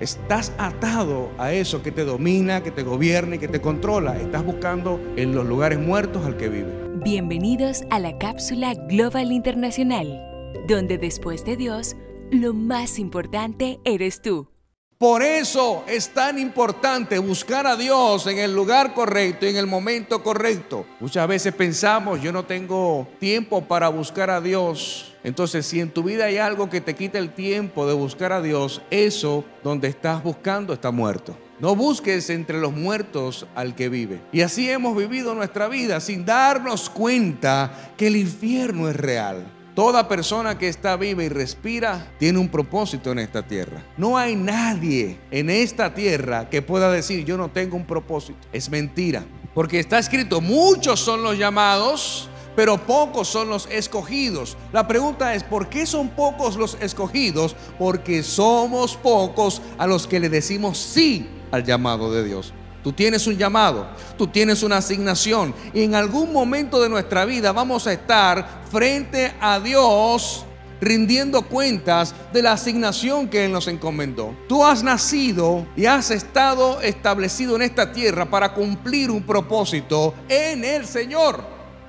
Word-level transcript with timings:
Estás 0.00 0.54
atado 0.56 1.30
a 1.36 1.52
eso 1.52 1.82
que 1.82 1.92
te 1.92 2.06
domina, 2.06 2.62
que 2.62 2.70
te 2.70 2.82
gobierna 2.82 3.36
y 3.36 3.38
que 3.38 3.48
te 3.48 3.60
controla. 3.60 4.16
Estás 4.16 4.42
buscando 4.42 4.98
en 5.16 5.34
los 5.34 5.44
lugares 5.44 5.78
muertos 5.78 6.24
al 6.24 6.38
que 6.38 6.48
vive. 6.48 6.72
Bienvenidos 7.04 7.82
a 7.90 7.98
la 7.98 8.16
cápsula 8.16 8.72
Global 8.88 9.30
Internacional, 9.30 10.18
donde 10.66 10.96
después 10.96 11.44
de 11.44 11.58
Dios, 11.58 11.96
lo 12.30 12.54
más 12.54 12.98
importante 12.98 13.78
eres 13.84 14.22
tú. 14.22 14.48
Por 15.00 15.22
eso 15.22 15.82
es 15.88 16.10
tan 16.10 16.38
importante 16.38 17.18
buscar 17.18 17.66
a 17.66 17.74
Dios 17.74 18.26
en 18.26 18.36
el 18.36 18.54
lugar 18.54 18.92
correcto 18.92 19.46
y 19.46 19.48
en 19.48 19.56
el 19.56 19.66
momento 19.66 20.22
correcto. 20.22 20.84
Muchas 21.00 21.26
veces 21.26 21.54
pensamos, 21.54 22.20
yo 22.20 22.32
no 22.32 22.44
tengo 22.44 23.08
tiempo 23.18 23.62
para 23.62 23.88
buscar 23.88 24.28
a 24.28 24.42
Dios. 24.42 25.14
Entonces, 25.24 25.64
si 25.64 25.80
en 25.80 25.90
tu 25.90 26.02
vida 26.02 26.26
hay 26.26 26.36
algo 26.36 26.68
que 26.68 26.82
te 26.82 26.94
quita 26.94 27.16
el 27.16 27.32
tiempo 27.32 27.86
de 27.86 27.94
buscar 27.94 28.30
a 28.30 28.42
Dios, 28.42 28.82
eso 28.90 29.42
donde 29.64 29.88
estás 29.88 30.22
buscando 30.22 30.74
está 30.74 30.90
muerto. 30.90 31.34
No 31.60 31.74
busques 31.74 32.28
entre 32.28 32.60
los 32.60 32.74
muertos 32.74 33.46
al 33.54 33.74
que 33.74 33.88
vive. 33.88 34.20
Y 34.32 34.42
así 34.42 34.68
hemos 34.68 34.94
vivido 34.94 35.34
nuestra 35.34 35.68
vida 35.68 35.98
sin 36.00 36.26
darnos 36.26 36.90
cuenta 36.90 37.94
que 37.96 38.08
el 38.08 38.16
infierno 38.16 38.86
es 38.90 38.96
real. 38.96 39.46
Toda 39.74 40.08
persona 40.08 40.58
que 40.58 40.68
está 40.68 40.96
viva 40.96 41.22
y 41.22 41.28
respira 41.28 42.12
tiene 42.18 42.38
un 42.38 42.48
propósito 42.48 43.12
en 43.12 43.20
esta 43.20 43.46
tierra. 43.46 43.82
No 43.96 44.18
hay 44.18 44.34
nadie 44.34 45.18
en 45.30 45.48
esta 45.48 45.94
tierra 45.94 46.48
que 46.50 46.60
pueda 46.60 46.90
decir 46.90 47.24
yo 47.24 47.36
no 47.36 47.50
tengo 47.50 47.76
un 47.76 47.86
propósito. 47.86 48.38
Es 48.52 48.68
mentira. 48.68 49.24
Porque 49.54 49.80
está 49.80 49.98
escrito, 49.98 50.40
muchos 50.40 51.00
son 51.00 51.22
los 51.22 51.36
llamados, 51.36 52.28
pero 52.54 52.78
pocos 52.78 53.28
son 53.28 53.48
los 53.48 53.68
escogidos. 53.70 54.56
La 54.72 54.86
pregunta 54.86 55.34
es, 55.34 55.42
¿por 55.42 55.68
qué 55.68 55.86
son 55.86 56.08
pocos 56.08 56.56
los 56.56 56.76
escogidos? 56.80 57.56
Porque 57.78 58.22
somos 58.22 58.96
pocos 58.96 59.62
a 59.78 59.86
los 59.86 60.06
que 60.06 60.20
le 60.20 60.28
decimos 60.28 60.78
sí 60.78 61.28
al 61.50 61.64
llamado 61.64 62.12
de 62.12 62.24
Dios. 62.24 62.52
Tú 62.82 62.92
tienes 62.92 63.26
un 63.26 63.36
llamado, 63.36 63.88
tú 64.16 64.26
tienes 64.26 64.62
una 64.62 64.78
asignación 64.78 65.54
y 65.74 65.82
en 65.82 65.94
algún 65.94 66.32
momento 66.32 66.80
de 66.80 66.88
nuestra 66.88 67.24
vida 67.24 67.52
vamos 67.52 67.86
a 67.86 67.92
estar 67.92 68.62
frente 68.70 69.32
a 69.40 69.60
Dios 69.60 70.46
rindiendo 70.80 71.42
cuentas 71.42 72.14
de 72.32 72.42
la 72.42 72.52
asignación 72.52 73.28
que 73.28 73.44
Él 73.44 73.52
nos 73.52 73.68
encomendó. 73.68 74.34
Tú 74.48 74.64
has 74.64 74.82
nacido 74.82 75.66
y 75.76 75.86
has 75.86 76.10
estado 76.10 76.80
establecido 76.80 77.56
en 77.56 77.62
esta 77.62 77.92
tierra 77.92 78.30
para 78.30 78.54
cumplir 78.54 79.10
un 79.10 79.22
propósito 79.22 80.14
en 80.28 80.64
el 80.64 80.86
Señor, 80.86 81.44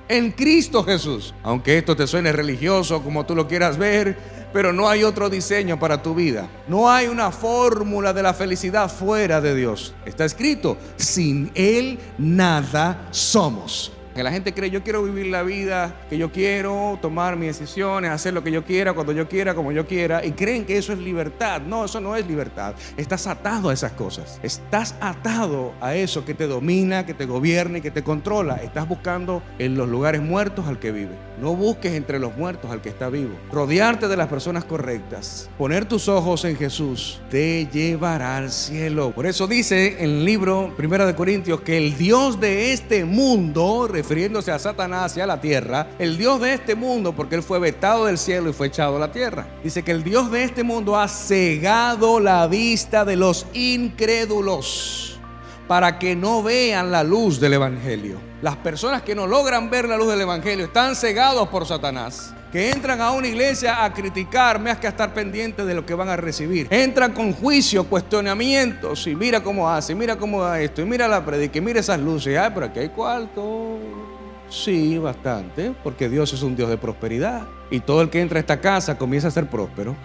en 0.08 0.30
Cristo 0.32 0.84
Jesús. 0.84 1.34
Aunque 1.42 1.78
esto 1.78 1.96
te 1.96 2.06
suene 2.06 2.32
religioso 2.32 3.02
como 3.02 3.24
tú 3.24 3.34
lo 3.34 3.48
quieras 3.48 3.78
ver, 3.78 4.41
pero 4.52 4.72
no 4.72 4.88
hay 4.88 5.04
otro 5.04 5.30
diseño 5.30 5.78
para 5.78 6.02
tu 6.02 6.14
vida. 6.14 6.48
No 6.68 6.90
hay 6.90 7.08
una 7.08 7.30
fórmula 7.30 8.12
de 8.12 8.22
la 8.22 8.34
felicidad 8.34 8.90
fuera 8.90 9.40
de 9.40 9.54
Dios. 9.54 9.94
Está 10.04 10.24
escrito, 10.24 10.76
sin 10.96 11.50
Él 11.54 11.98
nada 12.18 13.08
somos. 13.10 13.92
Que 14.14 14.22
la 14.22 14.30
gente 14.30 14.52
cree, 14.52 14.70
yo 14.70 14.82
quiero 14.82 15.02
vivir 15.02 15.26
la 15.26 15.42
vida 15.42 15.94
que 16.10 16.18
yo 16.18 16.30
quiero, 16.30 16.98
tomar 17.00 17.36
mis 17.36 17.58
decisiones, 17.58 18.10
hacer 18.10 18.34
lo 18.34 18.44
que 18.44 18.50
yo 18.50 18.64
quiera, 18.64 18.92
cuando 18.92 19.12
yo 19.12 19.28
quiera, 19.28 19.54
como 19.54 19.72
yo 19.72 19.86
quiera, 19.86 20.24
y 20.24 20.32
creen 20.32 20.64
que 20.64 20.76
eso 20.76 20.92
es 20.92 20.98
libertad. 20.98 21.62
No, 21.62 21.84
eso 21.84 22.00
no 22.00 22.16
es 22.16 22.26
libertad. 22.26 22.74
Estás 22.96 23.26
atado 23.26 23.70
a 23.70 23.72
esas 23.72 23.92
cosas. 23.92 24.38
Estás 24.42 24.94
atado 25.00 25.72
a 25.80 25.94
eso 25.94 26.24
que 26.24 26.34
te 26.34 26.46
domina, 26.46 27.06
que 27.06 27.14
te 27.14 27.26
gobierna 27.26 27.78
y 27.78 27.80
que 27.80 27.90
te 27.90 28.02
controla. 28.02 28.56
Estás 28.56 28.86
buscando 28.86 29.42
en 29.58 29.76
los 29.76 29.88
lugares 29.88 30.20
muertos 30.20 30.66
al 30.66 30.78
que 30.78 30.92
vive. 30.92 31.16
No 31.40 31.56
busques 31.56 31.92
entre 31.94 32.18
los 32.18 32.36
muertos 32.36 32.70
al 32.70 32.82
que 32.82 32.88
está 32.88 33.08
vivo. 33.08 33.34
Rodearte 33.50 34.08
de 34.08 34.16
las 34.16 34.28
personas 34.28 34.64
correctas. 34.64 35.50
Poner 35.58 35.86
tus 35.86 36.08
ojos 36.08 36.44
en 36.44 36.56
Jesús 36.56 37.20
te 37.30 37.66
llevará 37.66 38.36
al 38.36 38.50
cielo. 38.50 39.12
Por 39.12 39.26
eso 39.26 39.46
dice 39.46 39.96
en 39.98 40.10
el 40.10 40.24
libro 40.24 40.72
Primera 40.76 41.06
de 41.06 41.14
Corintios 41.14 41.62
que 41.62 41.78
el 41.78 41.96
Dios 41.96 42.40
de 42.40 42.72
este 42.72 43.04
mundo, 43.04 43.88
refiriéndose 44.02 44.50
a 44.50 44.58
Satanás 44.58 45.16
y 45.16 45.20
a 45.20 45.26
la 45.26 45.40
tierra, 45.40 45.86
el 46.00 46.18
Dios 46.18 46.40
de 46.40 46.54
este 46.54 46.74
mundo, 46.74 47.12
porque 47.12 47.36
él 47.36 47.42
fue 47.44 47.60
vetado 47.60 48.06
del 48.06 48.18
cielo 48.18 48.50
y 48.50 48.52
fue 48.52 48.66
echado 48.66 48.96
a 48.96 48.98
la 48.98 49.12
tierra. 49.12 49.46
Dice 49.62 49.84
que 49.84 49.92
el 49.92 50.02
Dios 50.02 50.28
de 50.32 50.42
este 50.42 50.64
mundo 50.64 50.98
ha 50.98 51.06
cegado 51.06 52.18
la 52.18 52.48
vista 52.48 53.04
de 53.04 53.14
los 53.14 53.46
incrédulos 53.54 55.20
para 55.68 56.00
que 56.00 56.16
no 56.16 56.42
vean 56.42 56.90
la 56.90 57.04
luz 57.04 57.38
del 57.38 57.52
Evangelio. 57.52 58.20
Las 58.42 58.56
personas 58.56 59.02
que 59.02 59.14
no 59.14 59.28
logran 59.28 59.70
ver 59.70 59.88
la 59.88 59.96
luz 59.96 60.08
del 60.08 60.22
Evangelio 60.22 60.64
están 60.64 60.96
cegados 60.96 61.48
por 61.48 61.64
Satanás 61.64 62.34
que 62.52 62.70
entran 62.70 63.00
a 63.00 63.10
una 63.12 63.26
iglesia 63.26 63.82
a 63.82 63.90
criticar 63.94 64.60
más 64.60 64.76
que 64.76 64.86
a 64.86 64.90
estar 64.90 65.14
pendientes 65.14 65.66
de 65.66 65.74
lo 65.74 65.86
que 65.86 65.94
van 65.94 66.10
a 66.10 66.16
recibir. 66.16 66.68
Entran 66.70 67.12
con 67.12 67.32
juicio, 67.32 67.84
cuestionamientos 67.84 69.06
y 69.06 69.16
mira 69.16 69.42
cómo 69.42 69.70
hace, 69.70 69.94
mira 69.94 70.16
cómo 70.16 70.42
da 70.42 70.60
esto, 70.60 70.82
y 70.82 70.84
mira 70.84 71.08
la 71.08 71.24
predica, 71.24 71.58
mira 71.62 71.80
esas 71.80 71.98
luces. 71.98 72.38
Ay, 72.38 72.50
pero 72.52 72.66
aquí 72.66 72.80
hay 72.80 72.90
cuarto. 72.90 73.78
Sí, 74.50 74.98
bastante, 74.98 75.72
porque 75.82 76.10
Dios 76.10 76.30
es 76.34 76.42
un 76.42 76.54
Dios 76.54 76.68
de 76.68 76.76
prosperidad. 76.76 77.46
Y 77.70 77.80
todo 77.80 78.02
el 78.02 78.10
que 78.10 78.20
entra 78.20 78.36
a 78.38 78.40
esta 78.40 78.60
casa 78.60 78.98
comienza 78.98 79.28
a 79.28 79.30
ser 79.30 79.46
próspero 79.46 79.96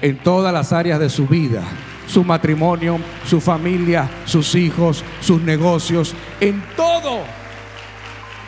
en 0.00 0.16
todas 0.16 0.54
las 0.54 0.72
áreas 0.72 0.98
de 0.98 1.10
su 1.10 1.26
vida. 1.26 1.62
Su 2.06 2.24
matrimonio, 2.24 2.98
su 3.26 3.38
familia, 3.38 4.10
sus 4.24 4.54
hijos, 4.54 5.04
sus 5.20 5.42
negocios, 5.42 6.14
en 6.40 6.64
todo. 6.74 7.20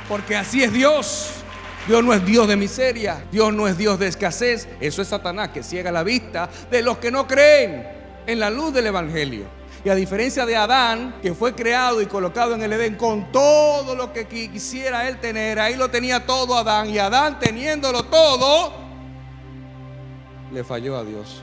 Porque 0.09 0.35
así 0.35 0.65
es 0.65 0.73
Dios. 0.73 1.42
Dios 1.87 2.05
no 2.05 2.15
es 2.15 2.25
Dios 2.25 2.47
de 2.47 2.57
miseria, 2.57 3.25
Dios 3.31 3.53
no 3.53 3.67
es 3.67 3.77
Dios 3.77 3.99
de 3.99 4.07
escasez. 4.07 4.69
Eso 4.81 5.03
es 5.03 5.09
Satanás 5.09 5.49
que 5.49 5.63
ciega 5.63 5.91
la 5.91 6.05
vista 6.05 6.49
de 6.71 6.83
los 6.83 6.99
que 6.99 7.11
no 7.11 7.27
creen 7.27 7.87
en 8.27 8.39
la 8.39 8.51
luz 8.51 8.73
del 8.73 8.87
Evangelio. 8.87 9.47
Y 9.85 9.89
a 9.89 9.97
diferencia 9.97 10.47
de 10.47 10.55
Adán, 10.55 11.17
que 11.21 11.35
fue 11.35 11.55
creado 11.57 12.01
y 12.01 12.07
colocado 12.07 12.55
en 12.55 12.63
el 12.63 12.73
Edén 12.73 12.95
con 12.95 13.33
todo 13.33 13.97
lo 13.97 14.13
que 14.13 14.29
quisiera 14.29 15.09
él 15.09 15.19
tener, 15.19 15.59
ahí 15.59 15.75
lo 15.75 15.91
tenía 15.91 16.25
todo 16.25 16.57
Adán. 16.57 16.89
Y 16.89 16.99
Adán 16.99 17.41
teniéndolo 17.41 18.05
todo, 18.05 18.73
le 20.53 20.63
falló 20.63 20.97
a 20.97 21.03
Dios. 21.03 21.43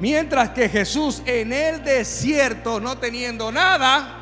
Mientras 0.00 0.50
que 0.50 0.70
Jesús 0.70 1.22
en 1.26 1.52
el 1.52 1.84
desierto, 1.84 2.80
no 2.80 2.96
teniendo 2.96 3.52
nada, 3.52 4.20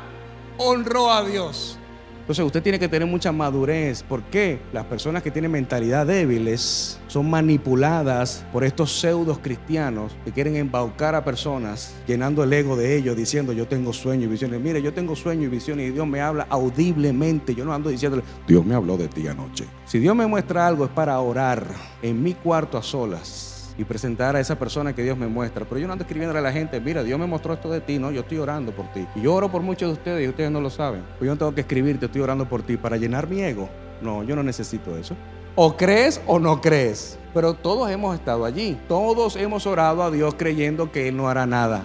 honró 0.57 1.11
a 1.11 1.23
Dios. 1.23 1.77
Entonces 2.25 2.43
usted 2.43 2.63
tiene 2.63 2.79
que 2.79 2.87
tener 2.87 3.07
mucha 3.07 3.31
madurez. 3.31 4.01
¿Por 4.01 4.23
qué? 4.23 4.59
Las 4.73 4.85
personas 4.85 5.21
que 5.21 5.29
tienen 5.29 5.51
mentalidad 5.51 6.07
débiles 6.07 6.99
son 7.05 7.29
manipuladas 7.29 8.43
por 8.51 8.63
estos 8.63 8.99
pseudos 8.99 9.37
cristianos 9.37 10.15
que 10.25 10.31
quieren 10.31 10.55
embaucar 10.55 11.13
a 11.13 11.23
personas, 11.23 11.93
llenando 12.07 12.43
el 12.43 12.51
ego 12.51 12.75
de 12.75 12.97
ellos, 12.97 13.15
diciendo 13.15 13.53
yo 13.53 13.67
tengo 13.67 13.93
sueño 13.93 14.23
y 14.23 14.27
visiones. 14.27 14.59
Mire, 14.59 14.81
yo 14.81 14.91
tengo 14.91 15.15
sueño 15.15 15.43
y 15.43 15.49
visiones 15.49 15.89
y 15.89 15.91
Dios 15.91 16.07
me 16.07 16.19
habla 16.19 16.47
audiblemente. 16.49 17.53
Yo 17.53 17.63
no 17.63 17.75
ando 17.75 17.91
diciéndole, 17.91 18.23
Dios 18.47 18.65
me 18.65 18.73
habló 18.73 18.97
de 18.97 19.07
ti 19.07 19.27
anoche. 19.27 19.65
Si 19.85 19.99
Dios 19.99 20.15
me 20.15 20.25
muestra 20.25 20.65
algo 20.65 20.85
es 20.85 20.91
para 20.91 21.19
orar 21.19 21.67
en 22.01 22.23
mi 22.23 22.33
cuarto 22.33 22.79
a 22.79 22.81
solas 22.81 23.54
y 23.77 23.83
presentar 23.83 24.35
a 24.35 24.39
esa 24.39 24.57
persona 24.57 24.93
que 24.93 25.03
Dios 25.03 25.17
me 25.17 25.27
muestra. 25.27 25.65
Pero 25.65 25.79
yo 25.79 25.87
no 25.87 25.93
ando 25.93 26.03
escribiendo 26.03 26.37
a 26.37 26.41
la 26.41 26.51
gente, 26.51 26.79
mira, 26.79 27.03
Dios 27.03 27.19
me 27.19 27.27
mostró 27.27 27.53
esto 27.53 27.69
de 27.69 27.81
ti, 27.81 27.99
no, 27.99 28.11
yo 28.11 28.21
estoy 28.21 28.37
orando 28.37 28.71
por 28.73 28.91
ti. 28.93 29.05
Y 29.15 29.21
yo 29.21 29.33
oro 29.33 29.49
por 29.49 29.61
muchos 29.61 29.89
de 29.89 29.93
ustedes 29.93 30.25
y 30.25 30.29
ustedes 30.29 30.51
no 30.51 30.61
lo 30.61 30.69
saben. 30.69 31.03
Pues 31.17 31.27
yo 31.27 31.33
no 31.33 31.37
tengo 31.37 31.53
que 31.53 31.61
escribirte, 31.61 32.05
estoy 32.05 32.21
orando 32.21 32.47
por 32.47 32.63
ti 32.63 32.77
para 32.77 32.97
llenar 32.97 33.27
mi 33.27 33.41
ego. 33.41 33.69
No, 34.01 34.23
yo 34.23 34.35
no 34.35 34.43
necesito 34.43 34.97
eso. 34.97 35.15
O 35.55 35.77
crees 35.77 36.21
o 36.27 36.39
no 36.39 36.61
crees. 36.61 37.17
Pero 37.33 37.53
todos 37.53 37.89
hemos 37.89 38.15
estado 38.15 38.45
allí. 38.45 38.77
Todos 38.87 39.35
hemos 39.35 39.65
orado 39.67 40.03
a 40.03 40.11
Dios 40.11 40.35
creyendo 40.37 40.91
que 40.91 41.07
Él 41.07 41.17
no 41.17 41.29
hará 41.29 41.45
nada. 41.45 41.83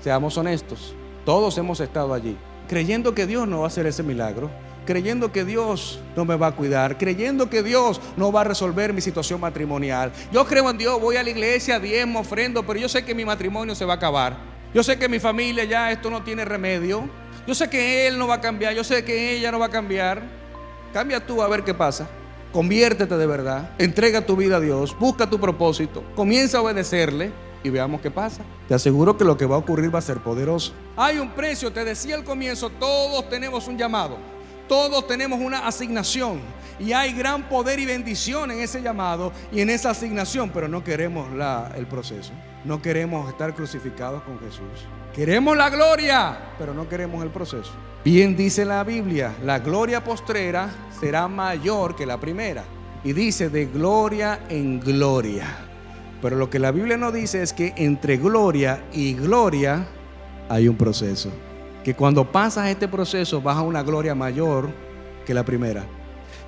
Seamos 0.00 0.36
honestos. 0.36 0.94
Todos 1.24 1.58
hemos 1.58 1.80
estado 1.80 2.14
allí. 2.14 2.36
Creyendo 2.68 3.14
que 3.14 3.26
Dios 3.26 3.46
no 3.46 3.58
va 3.58 3.64
a 3.64 3.66
hacer 3.68 3.86
ese 3.86 4.02
milagro 4.02 4.50
creyendo 4.86 5.30
que 5.30 5.44
Dios 5.44 6.00
no 6.16 6.24
me 6.24 6.36
va 6.36 6.46
a 6.46 6.52
cuidar, 6.52 6.96
creyendo 6.96 7.50
que 7.50 7.62
Dios 7.62 8.00
no 8.16 8.32
va 8.32 8.40
a 8.40 8.44
resolver 8.44 8.94
mi 8.94 9.02
situación 9.02 9.40
matrimonial. 9.40 10.12
Yo 10.32 10.46
creo 10.46 10.70
en 10.70 10.78
Dios, 10.78 10.98
voy 10.98 11.16
a 11.16 11.22
la 11.22 11.28
iglesia, 11.28 11.78
diezmo, 11.78 12.20
ofrendo, 12.20 12.64
pero 12.64 12.78
yo 12.78 12.88
sé 12.88 13.04
que 13.04 13.14
mi 13.14 13.26
matrimonio 13.26 13.74
se 13.74 13.84
va 13.84 13.94
a 13.94 13.96
acabar. 13.96 14.38
Yo 14.72 14.82
sé 14.82 14.98
que 14.98 15.08
mi 15.08 15.18
familia 15.18 15.64
ya 15.64 15.90
esto 15.92 16.08
no 16.08 16.22
tiene 16.22 16.44
remedio. 16.44 17.08
Yo 17.46 17.54
sé 17.54 17.68
que 17.68 18.06
él 18.06 18.18
no 18.18 18.26
va 18.26 18.36
a 18.36 18.40
cambiar, 18.40 18.74
yo 18.74 18.82
sé 18.82 19.04
que 19.04 19.36
ella 19.36 19.52
no 19.52 19.58
va 19.58 19.66
a 19.66 19.70
cambiar. 19.70 20.22
Cambia 20.92 21.24
tú 21.24 21.42
a 21.42 21.48
ver 21.48 21.62
qué 21.62 21.74
pasa. 21.74 22.08
Conviértete 22.52 23.16
de 23.16 23.26
verdad, 23.26 23.70
entrega 23.78 24.24
tu 24.24 24.34
vida 24.34 24.56
a 24.56 24.60
Dios, 24.60 24.96
busca 24.98 25.28
tu 25.28 25.38
propósito, 25.38 26.02
comienza 26.14 26.58
a 26.58 26.62
obedecerle 26.62 27.30
y 27.62 27.70
veamos 27.70 28.00
qué 28.00 28.10
pasa. 28.10 28.42
Te 28.68 28.74
aseguro 28.74 29.16
que 29.16 29.24
lo 29.24 29.36
que 29.36 29.44
va 29.44 29.56
a 29.56 29.58
ocurrir 29.58 29.94
va 29.94 29.98
a 29.98 30.02
ser 30.02 30.18
poderoso. 30.18 30.72
Hay 30.96 31.18
un 31.18 31.30
precio, 31.30 31.72
te 31.72 31.84
decía 31.84 32.14
al 32.14 32.24
comienzo, 32.24 32.70
todos 32.70 33.28
tenemos 33.28 33.68
un 33.68 33.76
llamado. 33.76 34.16
Todos 34.68 35.06
tenemos 35.06 35.40
una 35.40 35.66
asignación 35.66 36.40
y 36.78 36.92
hay 36.92 37.12
gran 37.12 37.48
poder 37.48 37.78
y 37.78 37.86
bendición 37.86 38.50
en 38.50 38.60
ese 38.60 38.82
llamado 38.82 39.32
y 39.52 39.60
en 39.60 39.70
esa 39.70 39.90
asignación, 39.90 40.50
pero 40.50 40.68
no 40.68 40.82
queremos 40.82 41.32
la, 41.32 41.72
el 41.76 41.86
proceso. 41.86 42.32
No 42.64 42.82
queremos 42.82 43.28
estar 43.28 43.54
crucificados 43.54 44.22
con 44.24 44.38
Jesús. 44.40 44.86
Queremos 45.14 45.56
la 45.56 45.70
gloria, 45.70 46.36
pero 46.58 46.74
no 46.74 46.88
queremos 46.88 47.22
el 47.22 47.30
proceso. 47.30 47.70
Bien 48.04 48.36
dice 48.36 48.64
la 48.64 48.84
Biblia, 48.84 49.34
la 49.44 49.60
gloria 49.60 50.04
postrera 50.04 50.68
será 51.00 51.28
mayor 51.28 51.96
que 51.96 52.04
la 52.04 52.18
primera. 52.18 52.64
Y 53.04 53.12
dice 53.12 53.48
de 53.48 53.66
gloria 53.66 54.40
en 54.48 54.80
gloria. 54.80 55.46
Pero 56.20 56.36
lo 56.36 56.50
que 56.50 56.58
la 56.58 56.72
Biblia 56.72 56.96
nos 56.96 57.14
dice 57.14 57.42
es 57.42 57.52
que 57.52 57.72
entre 57.76 58.16
gloria 58.16 58.84
y 58.92 59.14
gloria 59.14 59.86
hay 60.48 60.68
un 60.68 60.76
proceso. 60.76 61.30
Que 61.86 61.94
cuando 61.94 62.24
pasas 62.24 62.66
este 62.66 62.88
proceso 62.88 63.40
vas 63.40 63.56
a 63.58 63.62
una 63.62 63.80
gloria 63.84 64.12
mayor 64.12 64.70
que 65.24 65.32
la 65.32 65.44
primera. 65.44 65.84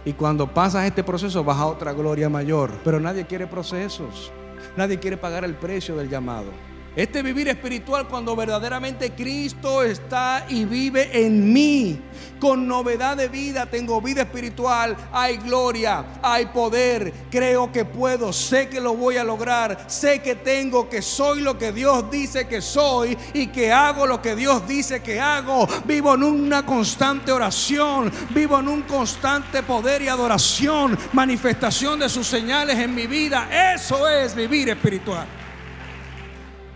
Y 0.05 0.15
cuando 0.15 0.53
pasas 0.53 0.85
este 0.85 1.05
proceso 1.05 1.45
vas 1.45 1.59
a 1.59 1.67
otra 1.67 1.93
gloria 1.93 2.29
mayor. 2.29 2.73
Pero 2.83 2.99
nadie 2.99 3.25
quiere 3.25 3.47
procesos. 3.47 4.33
Nadie 4.77 4.99
quiere 4.99 5.17
pagar 5.17 5.45
el 5.45 5.55
precio 5.55 5.95
del 5.95 6.09
llamado. 6.09 6.51
Este 6.99 7.23
vivir 7.23 7.47
espiritual 7.47 8.09
cuando 8.09 8.35
verdaderamente 8.35 9.13
Cristo 9.13 9.85
está 9.85 10.45
y 10.49 10.65
vive 10.65 11.25
en 11.25 11.53
mí. 11.53 12.03
Con 12.41 12.67
novedad 12.67 13.17
de 13.17 13.29
vida 13.29 13.67
tengo 13.67 14.03
vida 14.03 14.23
espiritual, 14.23 14.97
hay 15.13 15.37
gloria, 15.37 16.05
hay 16.21 16.47
poder, 16.47 17.15
creo 17.31 17.71
que 17.71 17.85
puedo, 17.85 18.33
sé 18.33 18.69
que 18.69 18.81
lo 18.81 18.95
voy 18.95 19.17
a 19.17 19.23
lograr, 19.23 19.85
sé 19.87 20.21
que 20.23 20.35
tengo, 20.35 20.89
que 20.89 21.01
soy 21.01 21.41
lo 21.41 21.57
que 21.57 21.71
Dios 21.71 22.11
dice 22.11 22.49
que 22.49 22.61
soy 22.61 23.17
y 23.33 23.47
que 23.47 23.71
hago 23.71 24.05
lo 24.05 24.21
que 24.21 24.35
Dios 24.35 24.67
dice 24.67 25.01
que 25.01 25.21
hago. 25.21 25.69
Vivo 25.85 26.17
en 26.17 26.25
una 26.25 26.67
constante 26.67 27.31
oración, 27.31 28.11
vivo 28.31 28.59
en 28.59 28.67
un 28.67 28.83
constante 28.83 29.63
poder 29.63 30.03
y 30.03 30.09
adoración, 30.09 30.99
manifestación 31.13 32.01
de 32.01 32.09
sus 32.09 32.27
señales 32.27 32.77
en 32.77 32.93
mi 32.93 33.07
vida. 33.07 33.73
Eso 33.77 34.09
es 34.09 34.35
vivir 34.35 34.71
espiritual. 34.71 35.38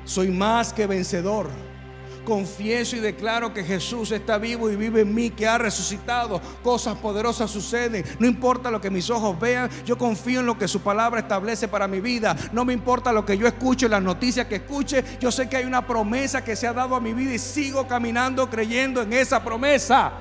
Soy 0.04 0.28
más 0.28 0.72
que 0.72 0.86
vencedor. 0.86 1.48
Confieso 2.24 2.94
y 2.94 3.00
declaro 3.00 3.52
que 3.52 3.64
Jesús 3.64 4.12
está 4.12 4.38
vivo 4.38 4.70
y 4.70 4.76
vive 4.76 5.00
en 5.00 5.12
mí, 5.12 5.30
que 5.30 5.46
ha 5.46 5.58
resucitado. 5.58 6.40
Cosas 6.62 6.96
poderosas 6.98 7.50
suceden. 7.50 8.04
No 8.20 8.28
importa 8.28 8.70
lo 8.70 8.80
que 8.80 8.90
mis 8.90 9.10
ojos 9.10 9.38
vean, 9.40 9.68
yo 9.84 9.98
confío 9.98 10.40
en 10.40 10.46
lo 10.46 10.56
que 10.56 10.68
su 10.68 10.80
palabra 10.80 11.20
establece 11.20 11.66
para 11.66 11.88
mi 11.88 12.00
vida. 12.00 12.36
No 12.52 12.64
me 12.64 12.72
importa 12.72 13.12
lo 13.12 13.26
que 13.26 13.36
yo 13.36 13.46
escuche, 13.48 13.88
las 13.88 14.02
noticias 14.02 14.46
que 14.46 14.56
escuche. 14.56 15.04
Yo 15.20 15.32
sé 15.32 15.48
que 15.48 15.56
hay 15.56 15.64
una 15.64 15.84
promesa 15.84 16.44
que 16.44 16.54
se 16.54 16.68
ha 16.68 16.72
dado 16.72 16.94
a 16.94 17.00
mi 17.00 17.12
vida 17.12 17.34
y 17.34 17.38
sigo 17.38 17.88
caminando 17.88 18.48
creyendo 18.48 19.02
en 19.02 19.12
esa 19.12 19.42
promesa. 19.42 20.12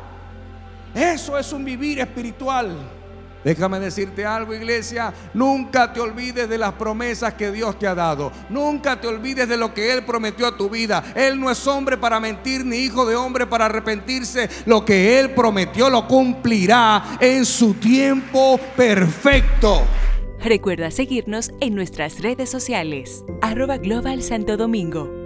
Eso 0.95 1.37
es 1.37 1.53
un 1.53 1.63
vivir 1.63 1.99
espiritual. 1.99 3.00
Déjame 3.43 3.79
decirte 3.79 4.25
algo, 4.25 4.53
iglesia. 4.53 5.13
Nunca 5.33 5.91
te 5.91 5.99
olvides 5.99 6.47
de 6.47 6.57
las 6.57 6.73
promesas 6.73 7.33
que 7.33 7.51
Dios 7.51 7.77
te 7.79 7.88
ha 7.88 7.95
dado. 7.95 8.31
Nunca 8.49 8.99
te 8.99 9.07
olvides 9.07 9.47
de 9.47 9.57
lo 9.57 9.73
que 9.73 9.91
Él 9.91 10.03
prometió 10.03 10.47
a 10.47 10.57
tu 10.57 10.69
vida. 10.69 11.03
Él 11.15 11.39
no 11.39 11.49
es 11.49 11.65
hombre 11.67 11.97
para 11.97 12.19
mentir, 12.19 12.65
ni 12.65 12.77
hijo 12.77 13.05
de 13.05 13.15
hombre 13.15 13.47
para 13.47 13.65
arrepentirse. 13.65 14.49
Lo 14.65 14.85
que 14.85 15.19
Él 15.19 15.31
prometió 15.31 15.89
lo 15.89 16.07
cumplirá 16.07 17.17
en 17.19 17.45
su 17.45 17.73
tiempo 17.75 18.59
perfecto. 18.75 19.81
Recuerda 20.39 20.89
seguirnos 20.89 21.51
en 21.59 21.75
nuestras 21.75 22.19
redes 22.21 22.49
sociales. 22.49 23.23
Arroba 23.41 23.77
Global 23.77 24.23
Santo 24.23 24.57
Domingo 24.57 25.20